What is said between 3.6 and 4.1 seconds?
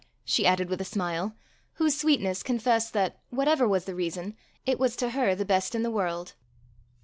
was the